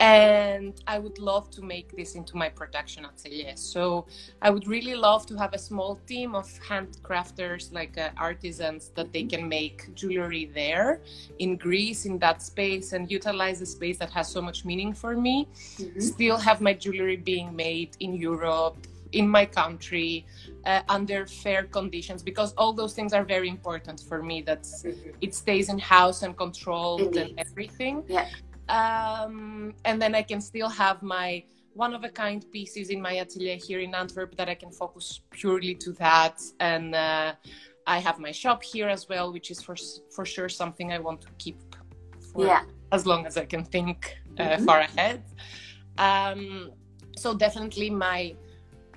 [0.00, 3.56] and I would love to make this into my production atelier.
[3.56, 4.06] So
[4.40, 9.12] I would really love to have a small team of handcrafters, like uh, artisans, that
[9.12, 11.00] they can make jewelry there
[11.40, 15.16] in Greece in that space and utilize the space that has so much meaning for
[15.16, 15.48] me.
[15.78, 16.00] Mm-hmm.
[16.00, 18.76] Still have my jewelry being made in Europe.
[19.12, 20.26] In my country,
[20.66, 24.42] uh, under fair conditions, because all those things are very important for me.
[24.42, 25.12] That mm-hmm.
[25.22, 27.20] it stays in house and controlled Indeed.
[27.20, 28.04] and everything.
[28.06, 28.28] Yeah
[28.68, 33.18] um, and then I can still have my one of a kind pieces in my
[33.18, 36.40] atelier here in Antwerp that I can focus purely to that.
[36.58, 37.34] And uh,
[37.86, 39.76] I have my shop here as well, which is for
[40.14, 41.58] for sure something I want to keep
[42.32, 42.64] for yeah.
[42.92, 44.64] as long as I can think uh, mm-hmm.
[44.64, 45.22] far ahead.
[45.98, 46.72] Um,
[47.16, 48.34] so definitely my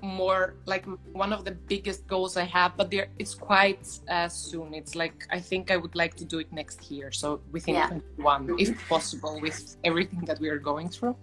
[0.02, 4.74] more like one of the biggest goals I have, but there it's quite uh, soon.
[4.74, 7.86] It's like I think I would like to do it next year, so within yeah.
[7.86, 11.16] 21, if possible, with everything that we are going through.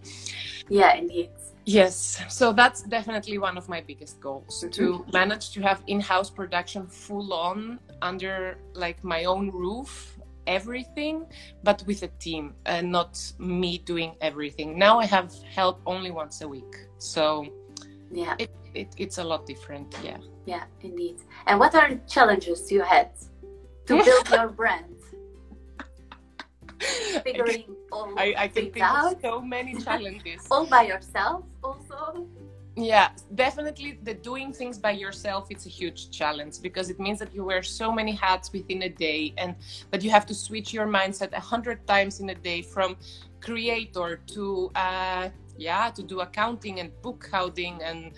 [0.70, 1.30] Yeah, indeed.
[1.66, 4.72] Yes, so that's definitely one of my biggest goals mm-hmm.
[4.72, 10.16] to manage to have in-house production full on under like my own roof
[10.48, 11.28] everything
[11.64, 16.42] but with a team and not me doing everything now i have help only once
[16.42, 17.46] a week so
[18.12, 18.36] yeah.
[18.40, 20.18] It, it, it's a lot different yeah.
[20.46, 21.18] Yeah indeed.
[21.48, 23.12] And what are the challenges you had
[23.88, 24.96] to build your brand?
[27.24, 29.22] Figuring all I, I can think out?
[29.22, 30.48] so many challenges.
[30.50, 32.28] all by yourself also.
[32.76, 37.34] Yeah, definitely the doing things by yourself it's a huge challenge because it means that
[37.36, 39.56] you wear so many hats within a day and
[39.92, 42.96] that you have to switch your mindset a hundred times in a day from
[43.42, 45.28] creator to uh
[45.60, 48.14] yeah to do accounting and bookholding and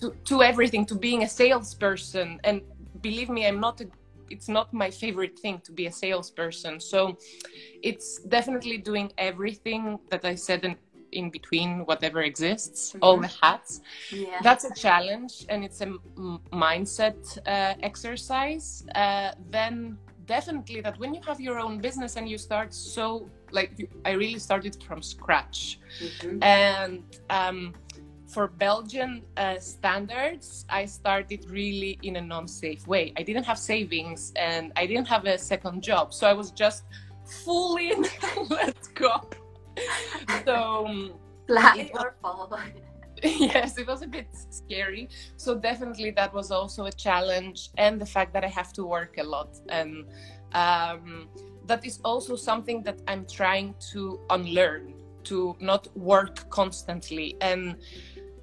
[0.00, 2.62] to, to everything to being a salesperson and
[3.02, 3.86] believe me i'm not a
[4.30, 7.16] it's not my favorite thing to be a salesperson so
[7.82, 10.76] it's definitely doing everything that i said in,
[11.12, 13.04] in between whatever exists Mm-hmm.
[13.04, 13.80] all the hats
[14.10, 14.40] Yeah.
[14.42, 21.14] that's a challenge and it's a m- mindset uh, exercise uh, then definitely that when
[21.14, 23.72] you have your own business and you start so like
[24.04, 25.78] i really started from scratch.
[26.02, 26.42] Mhm.
[26.42, 27.02] and
[27.38, 27.58] um,
[28.34, 30.46] for belgian uh, standards
[30.80, 33.04] i started really in a non-safe way.
[33.20, 36.06] I didn't have savings and i didn't have a second job.
[36.18, 36.80] So i was just
[37.44, 37.98] full in
[38.60, 39.12] let's go.
[40.44, 40.56] So
[41.46, 42.48] Fly or fall.
[43.22, 45.04] yes it was a bit scary.
[45.36, 49.12] So definitely that was also a challenge and the fact that i have to work
[49.24, 49.50] a lot.
[49.78, 49.92] And
[50.64, 51.28] um,
[51.66, 57.76] that is also something that i'm trying to unlearn to not work constantly and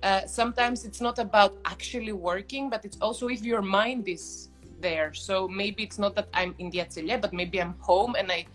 [0.04, 5.14] uh, sometimes it's not about actually working but it's also if your mind is there
[5.14, 8.46] so maybe it's not that i'm in the atelier but maybe i'm home and i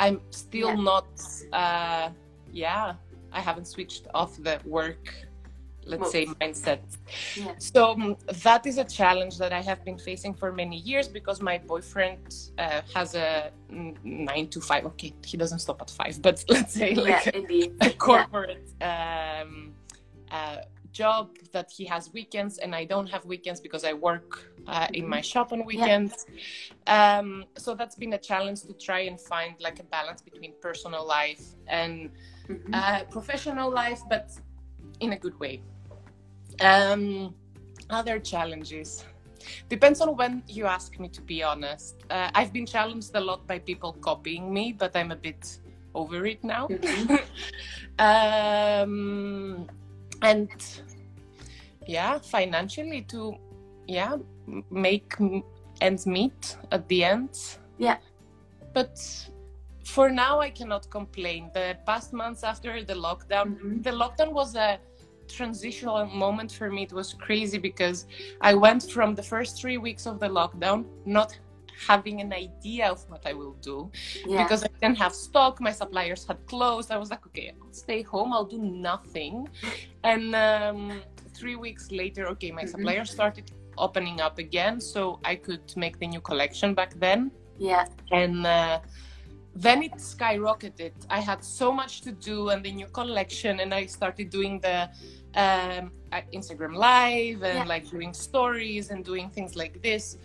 [0.00, 0.82] i'm still Yeah.
[0.92, 1.06] not
[1.52, 2.08] uh,
[2.52, 2.94] yeah
[3.32, 5.23] i haven't switched off the work
[5.86, 6.80] let's say mindset
[7.36, 7.52] Yeah.
[7.58, 11.40] so um, that is a challenge that i have been facing for many years because
[11.40, 12.26] my boyfriend
[12.58, 13.50] uh, has a
[14.04, 17.72] nine to five okay he doesn't stop at five but let's say like yeah, indeed.
[17.80, 19.72] a corporate um,
[20.30, 20.58] uh,
[20.92, 24.30] job that he has weekends and I don't have weekends because I work
[24.66, 26.24] uh, in my shop on weekends.
[26.86, 31.04] Um, so that's been a challenge to try and find like a balance between personal
[31.06, 32.10] life and
[32.48, 32.74] Mhm.
[32.74, 34.26] uh, professional life, but
[35.00, 35.62] in a good way.
[36.60, 37.34] Um,
[37.90, 39.04] other challenges.
[39.68, 41.96] Depends on when you ask me, to be honest.
[42.10, 45.58] Uh, I've been challenged a lot by people copying me, but I'm a bit
[45.94, 46.68] over it now.
[46.68, 47.20] Mhm.
[47.98, 49.68] um,
[50.22, 50.50] and
[51.86, 53.36] yeah, financially to
[53.86, 54.16] yeah
[54.70, 55.42] make m-
[55.80, 57.58] ends meet at the end.
[57.78, 57.98] Yeah.
[58.72, 58.98] But
[59.84, 61.50] for now, I cannot complain.
[61.52, 63.82] The past months after the lockdown, Mhm.
[63.82, 64.78] the lockdown was a
[65.38, 66.82] transitional moment for me.
[66.88, 67.98] It was crazy because
[68.50, 70.78] I went from the first three weeks of the lockdown
[71.18, 71.30] not
[71.88, 73.90] having an idea of what I will do
[74.24, 74.42] Yeah.
[74.42, 75.60] because I didn't have stock.
[75.68, 76.88] My suppliers had closed.
[76.96, 78.32] I was like, okay, I'll stay home.
[78.32, 79.34] I'll do nothing.
[80.10, 80.78] And um,
[81.38, 82.70] three weeks later, okay, my Mhm.
[82.74, 83.46] suppliers started
[83.86, 87.20] opening up again, so I could make the new collection back then.
[87.70, 87.84] yeah.
[88.22, 88.78] And uh,
[89.66, 90.92] then it skyrocketed.
[91.18, 94.76] I had so much to do, and the new collection, and I started doing the
[95.36, 95.90] um,
[96.32, 97.64] Instagram live and Yeah.
[97.64, 100.16] like doing stories and doing things like this.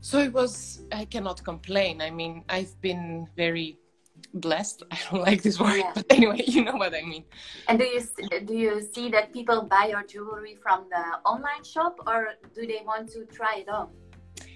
[0.00, 2.00] So it was, I cannot complain.
[2.00, 3.78] I mean, I've been very
[4.34, 4.82] blessed.
[4.90, 5.92] I don't like this word, Yeah.
[5.94, 7.24] but anyway, you know what I mean.
[7.68, 8.00] And do you
[8.44, 12.82] do you see that people buy your jewelry from the online shop, or do they
[12.84, 13.88] want to try it on?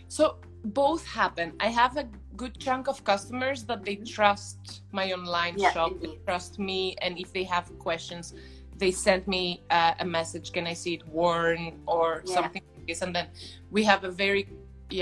[0.09, 1.55] So both happen.
[1.61, 2.07] I have a
[2.37, 7.19] good chunk of customers that they trust my online Yeah, shop, they trust me, and
[7.19, 8.35] if they have questions,
[8.83, 10.47] they sent me uh, a message.
[10.57, 12.35] Can I see it worn or Yeah.
[12.37, 13.01] something like this?
[13.05, 13.27] And then
[13.71, 14.43] we have a very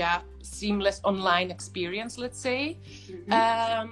[0.01, 0.21] yeah
[0.59, 2.61] seamless online experience, let's say.
[3.27, 3.31] Mhm.
[3.39, 3.91] Um,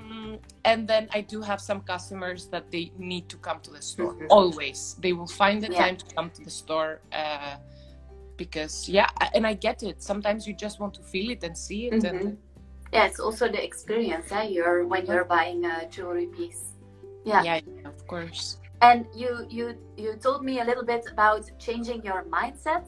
[0.72, 4.14] and then I do have some customers that they need to come to the store
[4.14, 4.28] Mhm.
[4.38, 4.80] always.
[5.04, 5.84] They will find the Yeah.
[5.84, 7.56] time to come to the store uh,
[8.42, 9.98] because yeah, and I get it.
[10.12, 11.94] Sometimes you just want to feel it and see it.
[11.94, 12.10] Mhm.
[12.10, 12.38] And
[12.96, 14.28] Yeah, it's also the experience.
[14.32, 14.46] Eh?
[14.56, 16.64] You're when you're buying a jewelry piece.
[17.32, 17.44] Yeah.
[17.48, 18.59] yeah, yeah, of course.
[18.82, 22.88] And you you you told me a little bit about changing your mindset.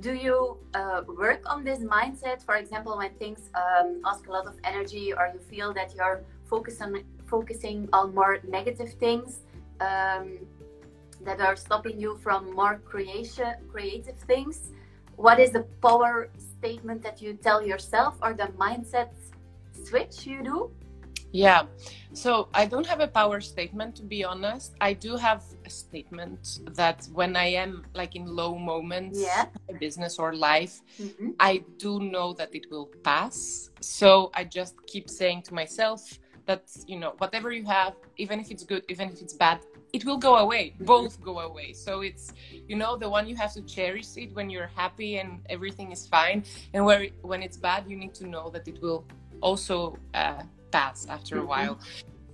[0.00, 2.42] Do you uh, work on this mindset?
[2.42, 6.22] For example, when things um, ask a lot of energy, or you feel that you're
[6.46, 9.40] focusing focusing on more negative things
[9.80, 10.38] um,
[11.22, 14.70] that are stopping you from more creation creative things.
[15.16, 19.10] What is the power statement that you tell yourself, or the mindset
[19.72, 20.70] switch you do?
[21.34, 21.64] Yeah.
[22.12, 24.72] So I don't have a power statement to be honest.
[24.80, 29.46] I do have a statement that when I am like in low moments, Yeah.
[29.68, 31.30] in business or life, Mm-hmm.
[31.40, 33.68] I do know that it will pass.
[33.80, 36.00] So I just keep saying to myself
[36.46, 39.58] that, you know, whatever you have, even if it's good, even if it's bad,
[39.92, 40.64] it will go away.
[40.78, 40.86] Mhm.
[40.86, 41.72] Both go away.
[41.72, 42.32] So it's,
[42.68, 46.06] you know, the one you have to cherish it when you're happy and everything is
[46.06, 46.44] fine.
[46.74, 49.02] And where when it's bad, you need to know that it will
[49.40, 50.42] also uh,
[50.78, 51.52] pass after a Mhm.
[51.52, 51.76] while.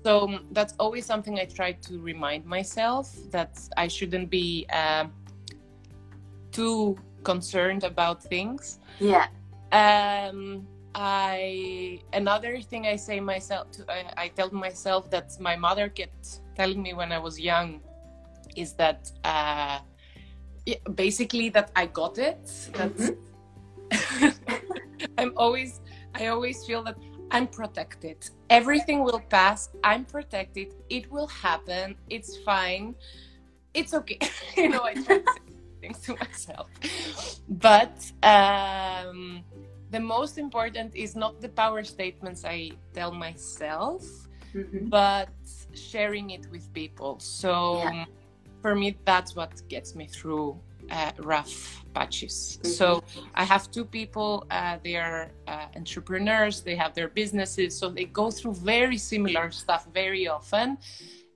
[0.05, 4.49] So um, that's always something I try to remind myself that I shouldn't be
[4.81, 5.05] uh,
[6.59, 8.63] too concerned about things.
[8.99, 9.27] Yeah.
[9.83, 15.87] Um, I another thing I say myself to, I, I tell myself that my mother
[16.01, 16.23] kept
[16.59, 17.69] telling me when I was young
[18.57, 19.01] is that
[19.33, 19.79] uh,
[20.95, 22.43] basically that I got it.
[22.79, 24.31] That mm-hmm.
[25.19, 25.81] I'm always
[26.21, 26.97] I always feel that
[27.31, 28.29] I'm protected.
[28.49, 29.71] Everything will pass.
[29.85, 30.75] I'm protected.
[30.89, 31.97] It will happen.
[32.09, 32.95] It's fine.
[33.75, 34.19] It's okay.
[34.57, 36.69] you know, I try to say things to myself.
[37.49, 39.45] But um,
[39.91, 44.05] the most important is not the power statements I tell myself,
[44.55, 44.89] mm-hmm.
[44.89, 45.31] but
[45.75, 47.21] sharing it with people.
[47.21, 48.05] So yeah.
[48.61, 50.59] for me, that's what gets me through
[50.91, 52.59] uh, rough patches.
[52.63, 52.73] Mm-hmm.
[52.73, 53.03] So
[53.35, 58.05] I have two people, uh, they are uh, entrepreneurs, they have their businesses, so they
[58.05, 60.79] go through very similar stuff very often.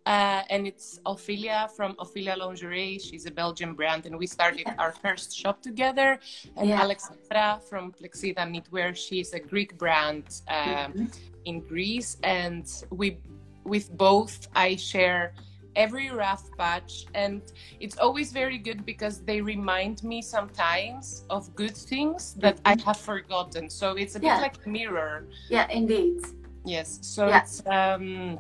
[0.07, 2.99] Uh, and it's Ophelia from Ophelia Lingerie.
[2.99, 6.21] She's a Belgian brand, and we started our first shop together.
[6.57, 6.83] And yeah.
[6.83, 11.05] Alexandra from Plexida Knitwear, she's a Greek brand um, mm-hmm.
[11.47, 13.17] in Greece, and we,
[13.65, 15.33] with both, I share
[15.77, 17.43] every rough patch and
[17.81, 22.81] it's always very good because they remind me sometimes of good things that mm-hmm.
[22.81, 24.37] i have forgotten so it's a yeah.
[24.37, 26.21] bit like a mirror yeah indeed
[26.65, 27.41] yes so yeah.
[27.41, 28.39] it's um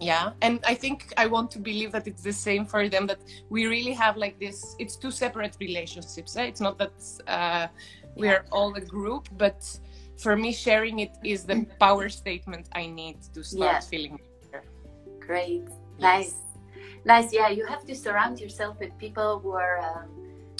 [0.00, 3.20] yeah and i think i want to believe that it's the same for them that
[3.50, 6.44] we really have like this it's two separate relationships eh?
[6.44, 6.94] it's not that
[7.26, 7.66] uh,
[8.16, 9.78] we are all a group but
[10.16, 14.18] for me sharing it is the power statement i need to start feeling
[14.50, 14.64] better
[15.20, 16.00] great yes.
[16.00, 16.34] nice
[17.04, 20.08] nice yeah you have to surround yourself with people who are um,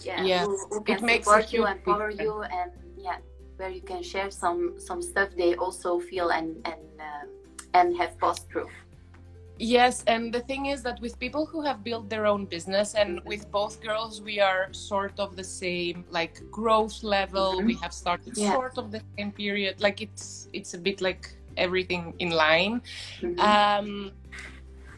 [0.05, 0.47] yeah yes.
[0.47, 3.19] who, who can support you and empower you and yeah
[3.57, 7.27] where you can share some some stuff they also feel and and uh,
[7.75, 8.71] and have post proof
[9.63, 13.21] Yes, and the thing is that with people who have built their own business, and
[13.27, 17.57] with both girls, we are sort of the same like growth level.
[17.57, 17.67] Mm-hmm.
[17.67, 18.55] We have started yeah.
[18.55, 19.83] sort of the same period.
[19.83, 22.81] Like it's it's a bit like everything in line.
[23.21, 23.39] Mm-hmm.
[23.39, 24.13] Um,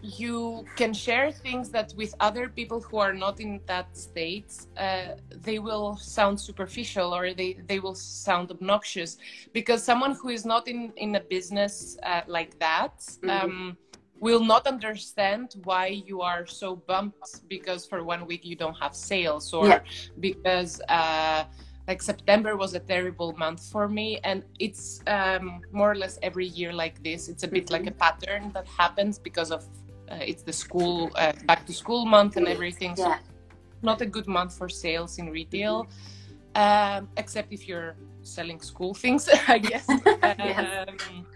[0.03, 5.15] you can share things that with other people who are not in that state uh,
[5.43, 9.17] they will sound superficial or they, they will sound obnoxious
[9.53, 13.31] because someone who is not in, in a business uh, like that mm-hmm.
[13.31, 13.77] um,
[14.19, 18.97] will not understand why you are so bumped because for one week you don't have
[18.97, 19.81] sales or yeah.
[20.19, 21.45] because uh,
[21.89, 26.47] like September was a terrible month for me, and it's um, more or less every
[26.47, 27.29] year like this.
[27.29, 27.73] It's a bit mm-hmm.
[27.73, 29.67] like a pattern that happens because of
[30.21, 32.97] it's the school uh, back to school month and everything.
[32.97, 33.15] So
[33.83, 35.87] not a good month for sales in retail,
[36.55, 39.87] um, except if you're selling school things, I guess.
[40.23, 40.89] yes.
[40.89, 41.27] Um,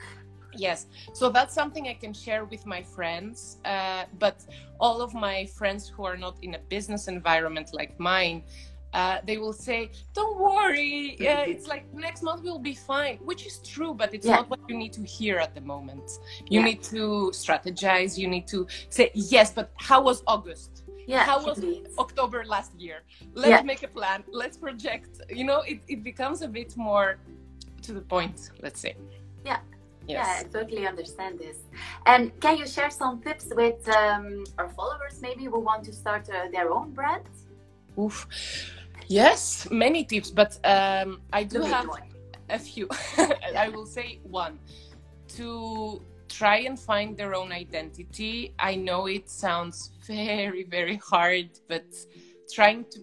[0.54, 0.86] yes.
[1.12, 3.58] So that's something I can share with my friends.
[3.64, 4.44] Uh, but
[4.80, 8.42] all of my friends who are not in a business environment like mine,
[8.92, 13.46] uh, they will say, "Don't worry, yeah, it's like next month we'll be fine," which
[13.46, 14.36] is true, but it's yeah.
[14.36, 16.18] not what you need to hear at the moment.
[16.48, 16.66] You yeah.
[16.66, 18.16] need to strategize.
[18.16, 20.84] You need to say, "Yes, but how was August?
[21.06, 21.62] Yeah, how was
[21.98, 23.02] October last year?
[23.34, 24.24] Let's make a plan.
[24.32, 27.18] Let's project." You know, it, it becomes a bit more
[27.82, 28.50] to the point.
[28.62, 28.96] Let's say.
[29.44, 29.60] Yeah.
[30.08, 30.26] Yes.
[30.26, 31.56] Yeah, I totally understand this.
[32.06, 36.28] And can you share some tips with um, our followers, maybe who want to start
[36.30, 37.24] uh, their own brand?
[37.98, 38.26] Oof.
[39.08, 41.88] Yes, many tips, but um, I do have
[42.48, 42.88] a few.
[43.56, 44.58] I will say one
[45.36, 48.54] to try and find their own identity.
[48.58, 51.86] I know it sounds very, very hard, but
[52.52, 53.00] trying to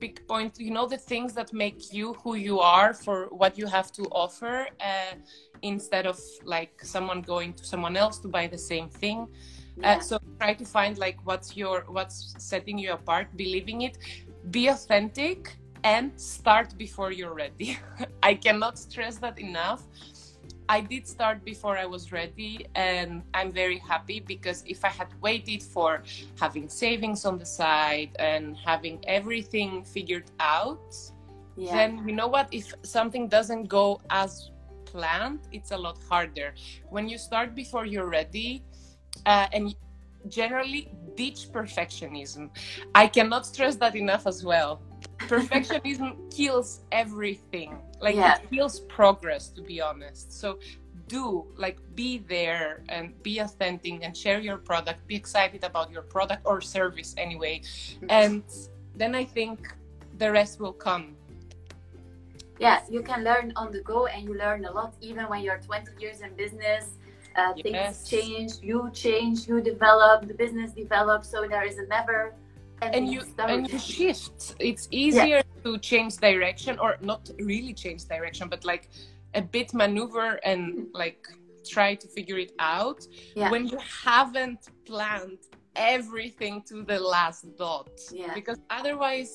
[0.00, 3.66] pick point, you know, the things that make you who you are for what you
[3.66, 5.14] have to offer, uh,
[5.62, 9.26] instead of like someone going to someone else to buy the same thing.
[9.78, 9.96] Uh, yeah.
[9.96, 13.98] Uh, so try to find like what's your what's setting you apart, believing it,
[14.50, 17.78] be authentic and start before you're ready.
[18.22, 19.82] I cannot stress that enough.
[20.68, 25.08] I did start before I was ready, and I'm very happy because if I had
[25.20, 26.02] waited for
[26.40, 30.96] having savings on the side and having everything figured out,
[31.56, 31.74] yeah.
[31.74, 32.48] then you know what?
[32.50, 34.50] If something doesn't go as
[34.86, 36.54] planned, it's a lot harder.
[36.88, 38.64] When you start before you're ready,
[39.26, 39.74] uh, and
[40.28, 42.50] generally ditch perfectionism.
[42.94, 44.80] I cannot stress that enough as well.
[45.18, 47.78] Perfectionism kills everything.
[48.00, 48.36] Like yeah.
[48.36, 50.32] it kills progress, to be honest.
[50.32, 50.58] So
[51.08, 55.06] do like be there and be authentic and share your product.
[55.06, 57.62] Be excited about your product or service anyway.
[58.08, 58.42] And
[58.96, 59.74] then I think
[60.18, 61.16] the rest will come.
[62.58, 65.58] Yeah, you can learn on the go and you learn a lot even when you're
[65.58, 66.98] 20 years in business
[67.36, 68.08] Uh, things Yes.
[68.08, 71.28] change, you change, you develop, the business develops.
[71.32, 72.34] So there is a never
[72.82, 73.52] and you story.
[73.52, 78.84] and you shift it's easier to change direction or not really change direction but like
[79.34, 80.60] a bit maneuver and
[81.02, 81.20] like
[81.74, 83.00] try to figure it out
[83.34, 83.50] Yeah.
[83.52, 85.38] when you haven't planned
[85.76, 88.34] everything to the last dot Yeah.
[88.34, 89.32] because otherwise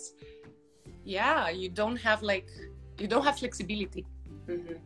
[1.04, 2.50] yeah you don't have like
[3.00, 4.06] you don't have flexibility
[4.48, 4.78] Mhm.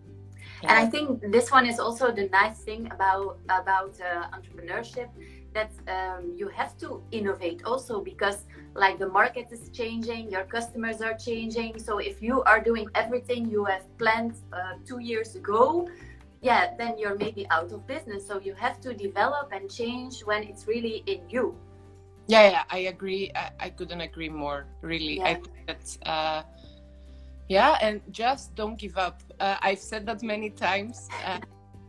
[0.63, 5.09] And I think this one is also the nice thing about about uh, entrepreneurship
[5.53, 11.01] that um, you have to innovate also because like the market is changing, your customers
[11.01, 11.79] are changing.
[11.79, 15.87] So if you are doing everything you have planned uh, two years ago,
[16.41, 18.25] yeah, then you're maybe out of business.
[18.27, 21.55] So you have to develop and change when it's really in you.
[22.27, 26.43] yeah yeah i agree i, I couldn't agree more really i think that uh
[27.49, 29.21] yeah and just don't give up.
[29.39, 31.39] Uh, i've said that many times uh,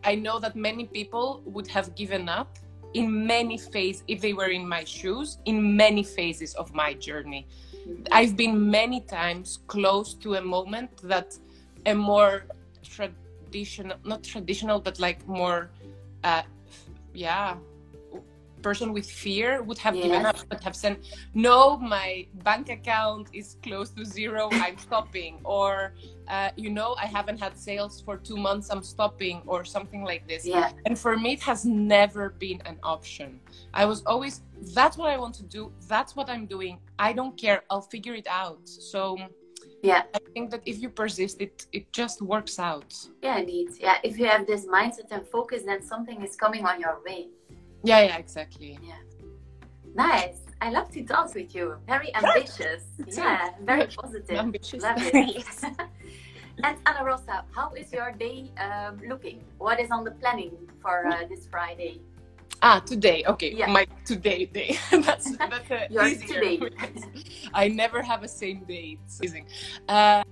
[0.05, 2.59] i know that many people would have given up
[2.95, 7.47] in many phases if they were in my shoes in many phases of my journey.
[8.13, 11.37] I've been many times close to a moment that
[11.85, 12.47] a more
[12.83, 15.71] traditional not traditional but like more
[16.23, 16.43] uh
[17.13, 17.57] yeah
[18.69, 20.31] person with fear would have given Yes.
[20.31, 20.95] up but have said
[21.49, 21.57] no
[21.97, 22.09] my
[22.49, 25.71] bank account is close to zero i'm stopping or
[26.35, 30.23] uh, you know i haven't had sales for two months i'm stopping or something like
[30.31, 31.61] this Yeah, and for me it has
[31.95, 33.29] never been an option
[33.81, 34.35] i was always
[34.79, 35.63] that's what i want to do
[35.93, 36.75] that's what i'm doing
[37.09, 39.03] i don't care i'll figure it out so
[39.91, 42.91] yeah, i think that if you persist it it just works out
[43.27, 43.69] yeah, indeed.
[43.87, 47.21] Yeah, if you have this mindset and focus, then something is coming on your way.
[47.85, 48.95] Yeah yeah exactly Yeah.
[49.95, 50.41] Nice.
[50.61, 51.77] I love to talk with you.
[51.87, 52.83] Very ambitious.
[53.17, 54.37] yeah, very positive.
[54.37, 55.45] ambitious Love it.
[56.65, 59.45] And Anna Rosa, how is your day um, looking?
[59.59, 62.01] What is on the planning for uh, this Friday?
[62.63, 63.25] Ah, today.
[63.27, 63.67] Okay, Yeah.
[63.67, 64.79] my today day.
[64.91, 66.41] that's that's uh, Your easier.
[66.41, 66.61] today.
[67.53, 68.99] I never have a same day.
[69.05, 69.47] It's amazing.
[69.89, 70.23] Uh,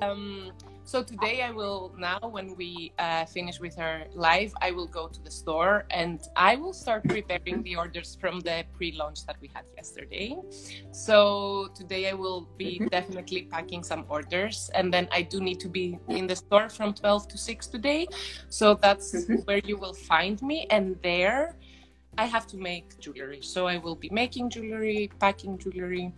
[0.00, 0.50] um,
[0.84, 5.08] so today I will now, when we uh, finish with our live, I will go
[5.08, 9.50] to the store and I will start preparing the orders from the pre-launch that we
[9.54, 10.36] had yesterday.
[10.92, 12.90] So today I will be Mhm.
[12.90, 16.94] definitely packing some orders, and then I do need to be in the store from
[16.94, 18.06] 12 to 6 today.
[18.48, 19.46] So that's Mhm.
[19.46, 21.56] where you will find me, and there.
[22.18, 23.40] I have to make jewelry.
[23.40, 26.12] So I will be making jewelry, packing jewelry.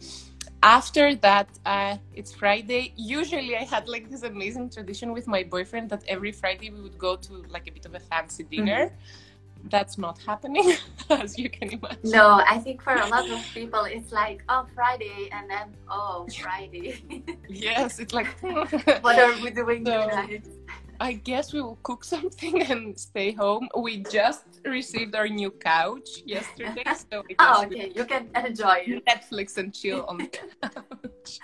[0.65, 2.95] After that, uh, it's Friday.
[2.97, 6.97] Usually, I had like this amazing tradition with my boyfriend that every Friday we would
[6.97, 8.91] go to like a bit of a fancy dinner.
[9.69, 10.73] That's not happening,
[11.11, 11.99] as you can imagine.
[12.05, 16.27] No, I think for a lot of people, it's like, oh, Friday, and then, oh,
[16.41, 17.03] Friday.
[17.49, 20.45] Yes, it's like, what are we doing So- tonight?
[21.01, 23.69] I guess we will cook something and stay home.
[23.77, 27.93] We just received our new couch yesterday, so we Oh, okay.
[27.95, 29.05] You can enjoy it.
[29.07, 30.27] Netflix and chill on the
[30.63, 31.41] couch.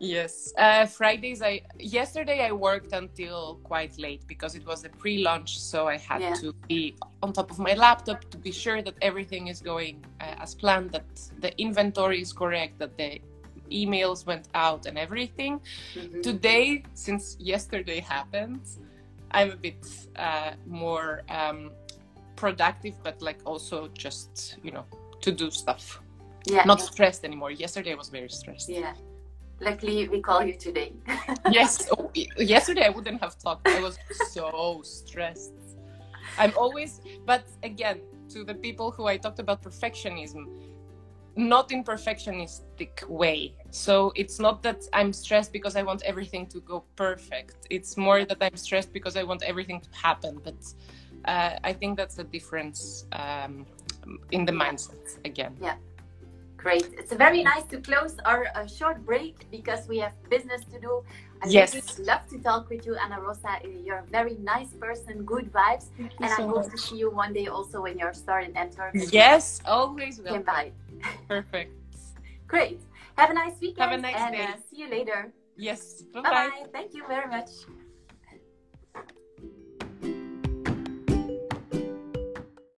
[0.00, 0.52] yes.
[0.58, 5.86] Uh, Fridays, I yesterday I worked until quite late because it was a pre-launch, so
[5.88, 6.34] I had Yeah.
[6.42, 10.34] to be on top of my laptop to be sure that everything is going uh,
[10.44, 11.06] as planned, that
[11.40, 13.20] the inventory is correct, that the
[13.70, 15.60] emails went out and everything.
[15.94, 16.22] Mhm.
[16.22, 18.60] Today, since yesterday happened,
[19.30, 19.86] I'm a bit
[20.16, 21.70] uh, more um,
[22.36, 24.84] productive, but like also just you know
[25.20, 26.00] to do stuff
[26.46, 26.64] Yeah.
[26.64, 27.50] not stressed anymore.
[27.50, 28.68] Yesterday I was very stressed.
[28.68, 28.94] Yeah.
[29.60, 30.92] Luckily, we call you today.
[31.50, 31.88] yes.
[31.90, 33.66] Oh, yesterday I wouldn't have talked.
[33.66, 33.98] I was
[34.30, 35.54] so stressed.
[36.38, 40.44] I'm always, but again, to the people who I talked about perfectionism,
[41.36, 43.54] not in perfectionistic way.
[43.70, 47.66] So it's not that I'm stressed because I want everything to go perfect.
[47.70, 50.40] It's more that I'm stressed because I want everything to happen.
[50.42, 50.56] But
[51.26, 53.66] uh, I think that's the difference um,
[54.32, 55.56] in the mindset again.
[55.60, 55.76] Yeah
[56.66, 56.88] great.
[57.00, 60.92] It's very nice to close our uh, short break because we have business to do.
[61.42, 61.70] I Yes.
[61.74, 63.52] really love to talk with you, Anna Rosa.
[63.86, 65.86] You're a very nice person, good vibes.
[65.96, 68.40] Thank you And I so hope to see you one day also in your store
[68.46, 68.92] in Antwerp.
[69.22, 69.44] Yes,
[69.76, 70.34] always will.
[70.34, 70.64] Came by.
[71.28, 71.72] Perfect.
[72.46, 72.80] Great.
[73.16, 73.90] Have a nice weekend.
[73.90, 74.44] Have a nice and, day.
[74.44, 75.32] Uh, see you later.
[75.56, 76.02] Yes.
[76.12, 76.48] Bye Bye bye.
[76.48, 76.66] bye.
[76.72, 77.50] Thank you very much.